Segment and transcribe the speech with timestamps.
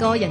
[0.00, 0.30] 个人